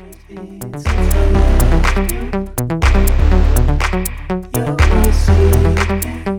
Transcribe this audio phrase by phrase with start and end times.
[0.00, 0.12] You're
[5.12, 6.33] sleeping.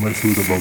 [0.00, 0.60] Mas tudo bom.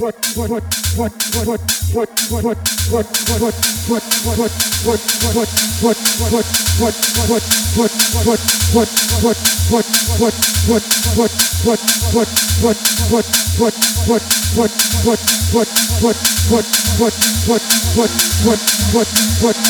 [0.00, 1.12] what what what
[19.42, 19.69] what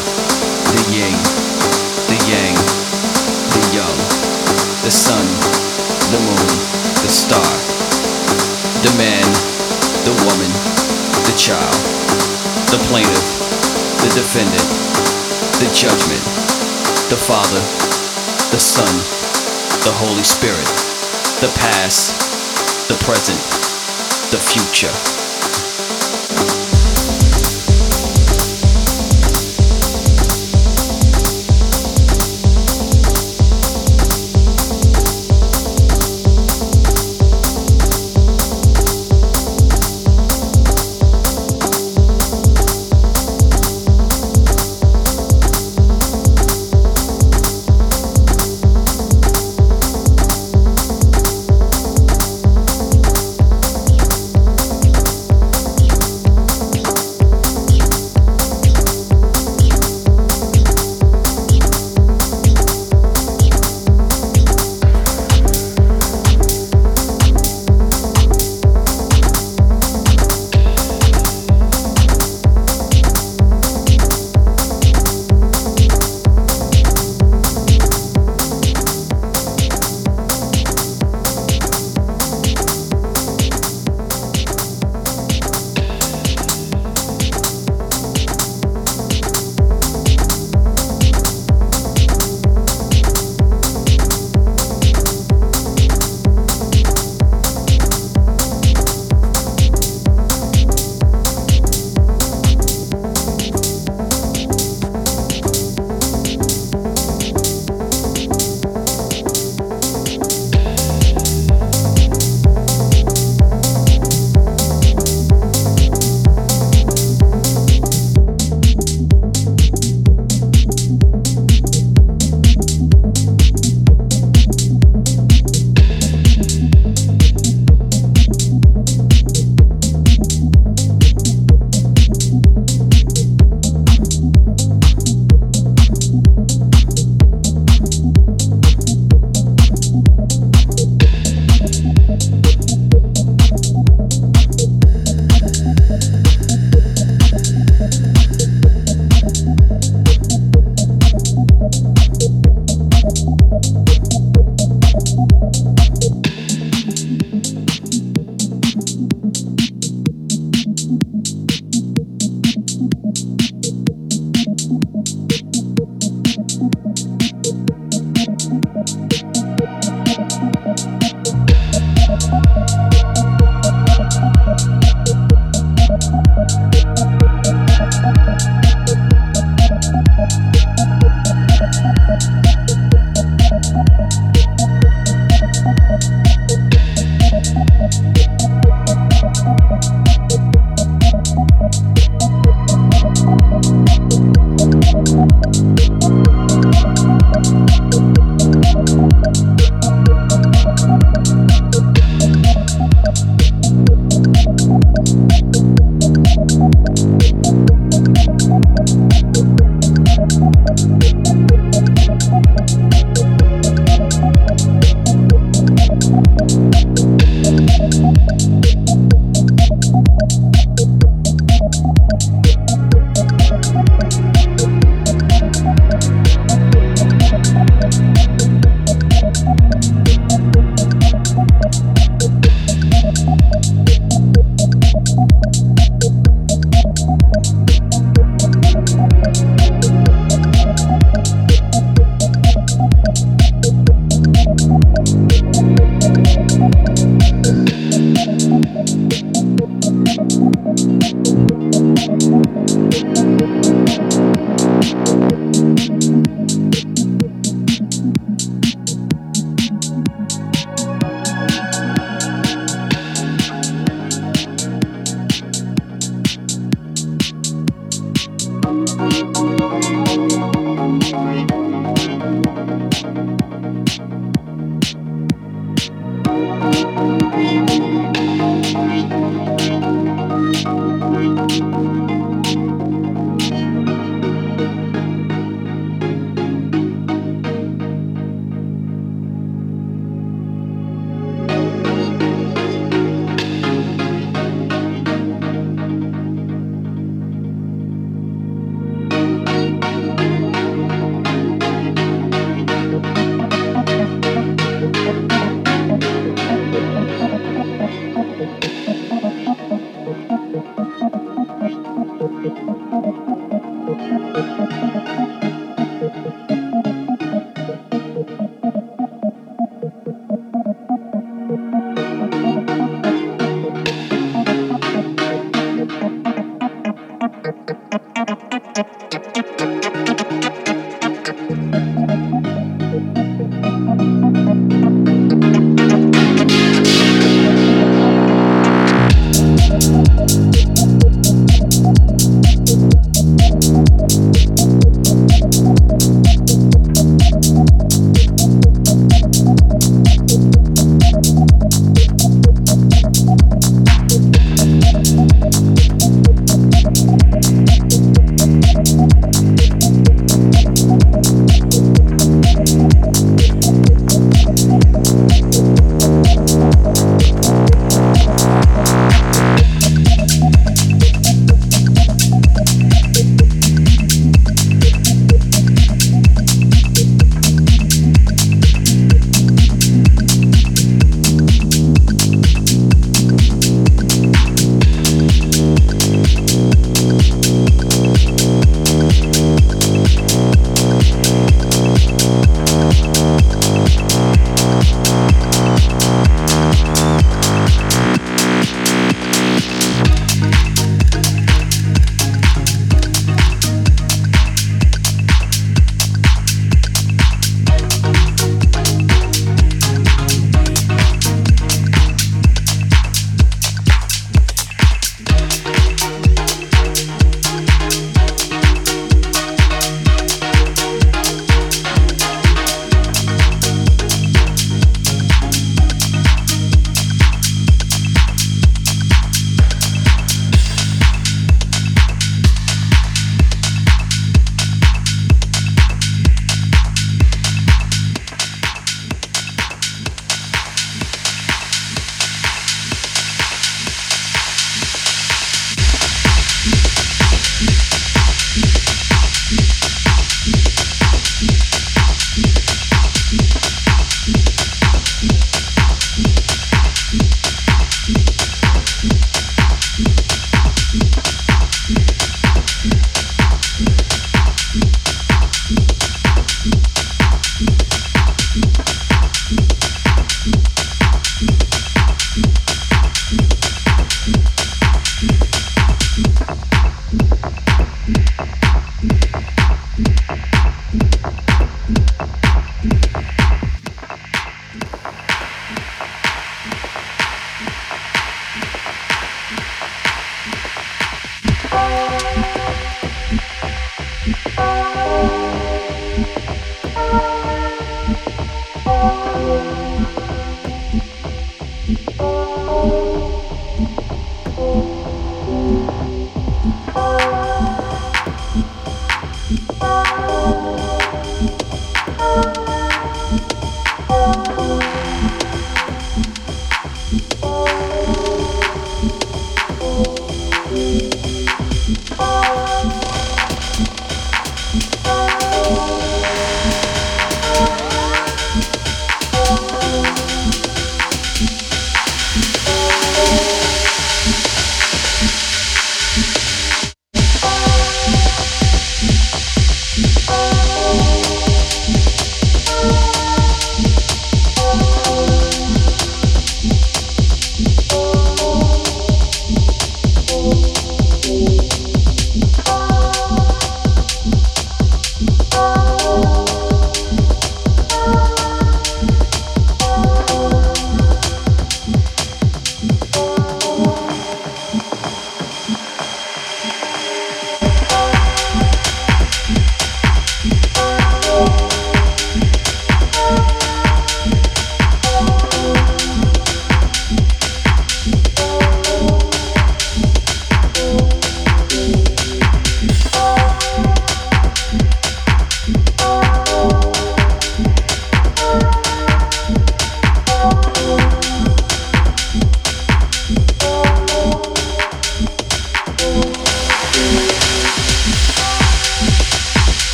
[7.11, 7.51] Star,
[8.87, 9.27] the man,
[10.07, 10.51] the woman,
[11.27, 11.75] the child,
[12.71, 13.27] the plaintiff,
[13.99, 14.67] the defendant,
[15.59, 16.23] the judgment,
[17.11, 17.59] the Father,
[18.55, 18.87] the Son,
[19.83, 20.67] the Holy Spirit,
[21.43, 22.15] the past,
[22.87, 23.39] the present,
[24.31, 25.20] the future.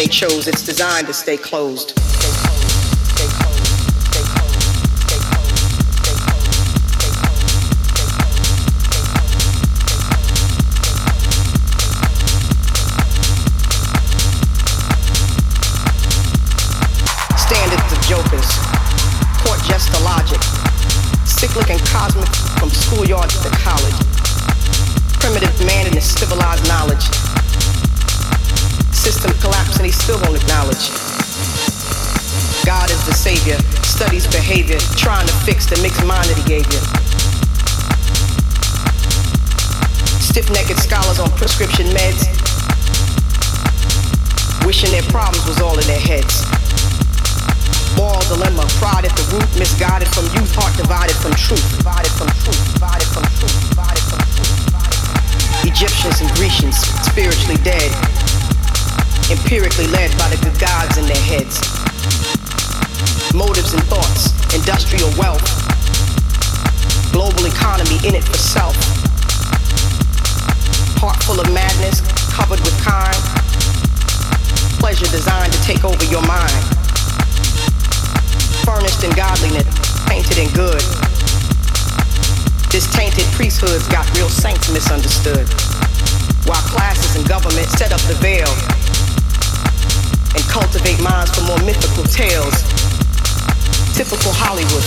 [0.00, 0.48] they chose.
[0.48, 1.92] It's designed to stay closed.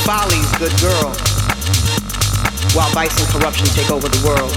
[0.06, 1.16] Folly's good girl,
[2.76, 4.52] while vice and corruption take over the world.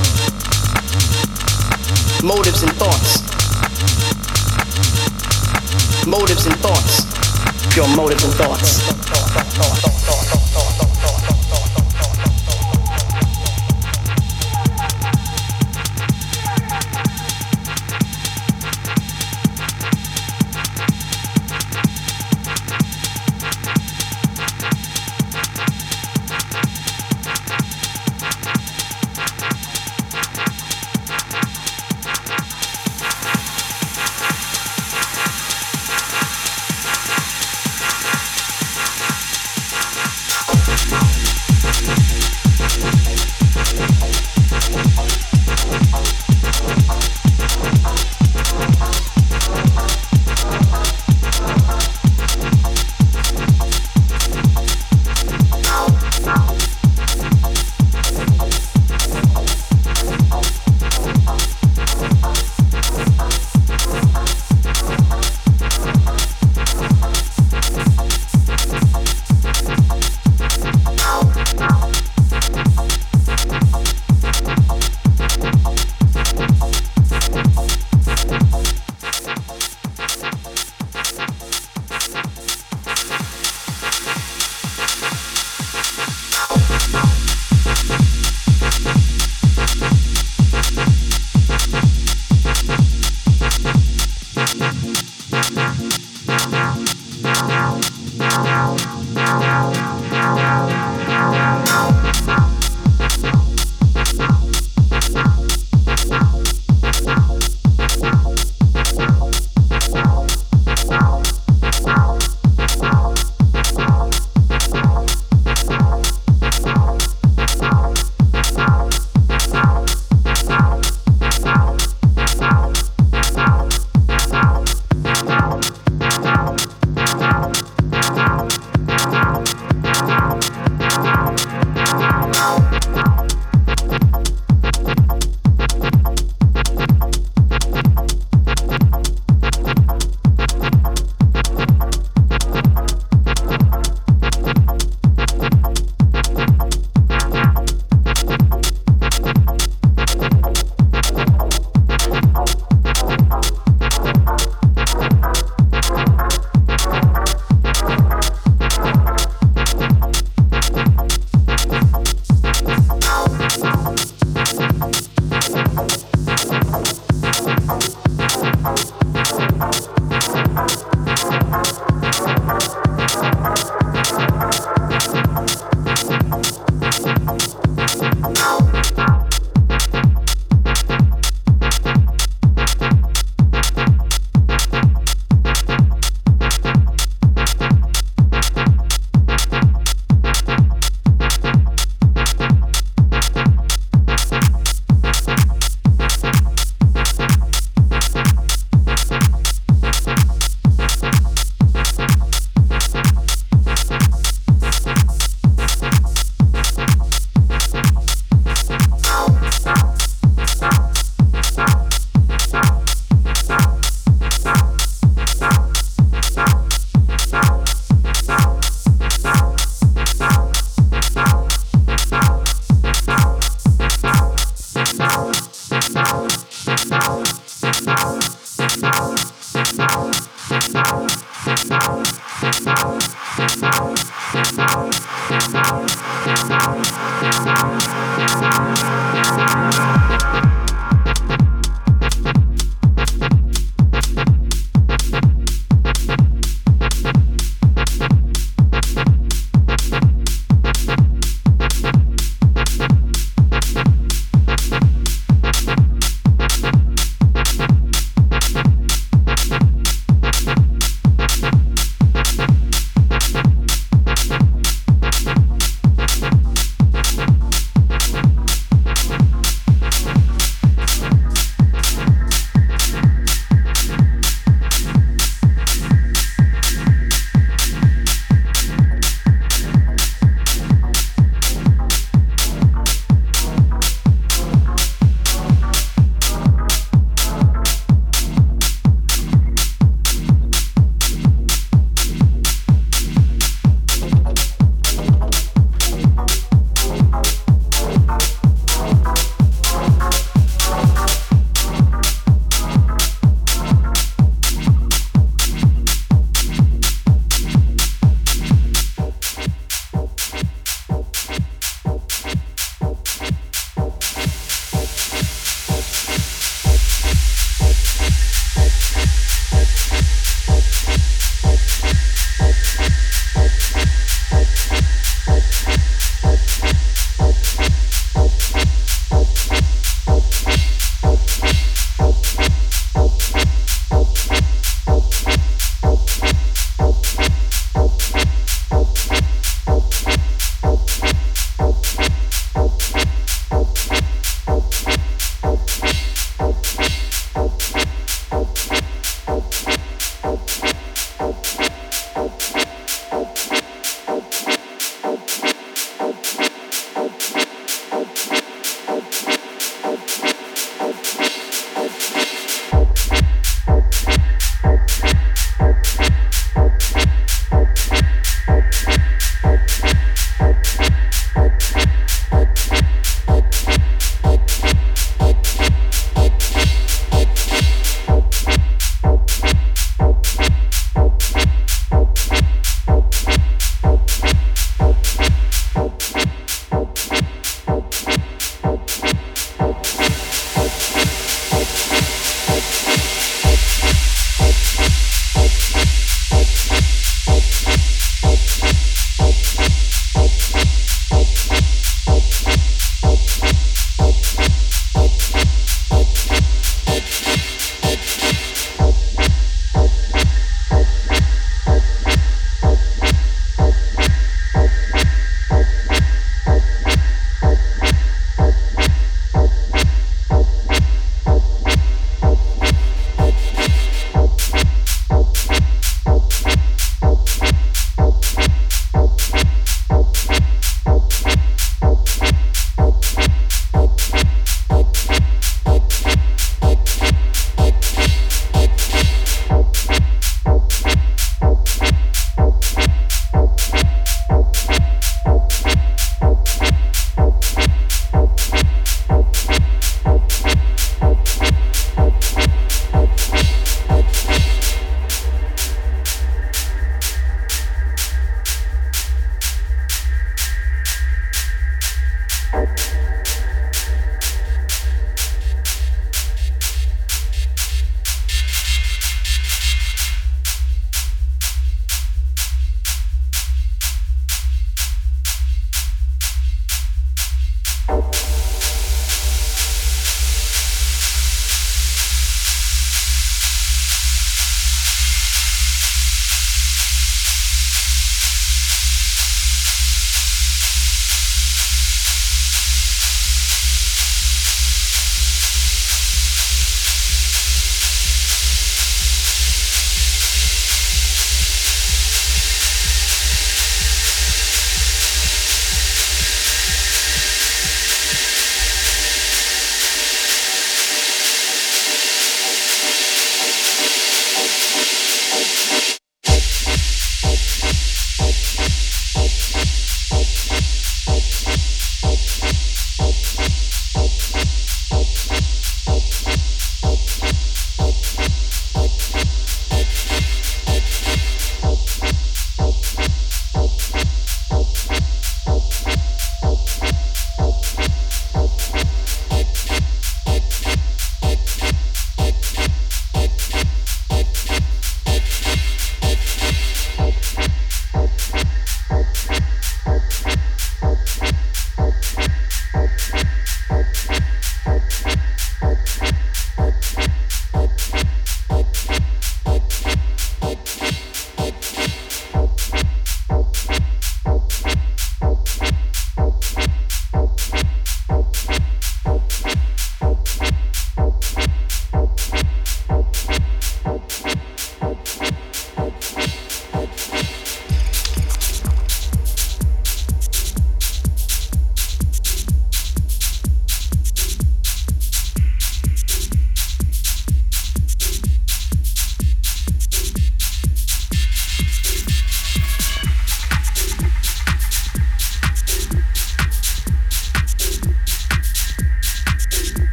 [2.25, 3.23] Motives and thoughts.
[6.05, 7.07] Motives and thoughts.
[7.77, 8.83] Your motives and thoughts.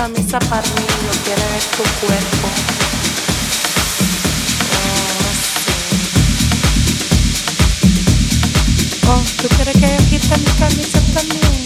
[0.00, 2.48] esta misa para mí, lo que es tu cuerpo.
[9.06, 11.62] Oh, oh, ¿tú quieres que yo quite mi camisa también?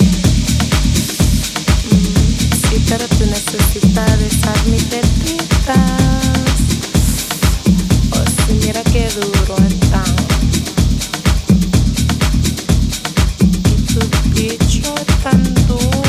[1.91, 5.79] Mm, sí, pero tú necesitas besar mi tetitas.
[8.11, 10.03] Oh, sí, mira qué duro está.
[13.71, 14.01] Y tu
[14.35, 16.04] bicho tan duro.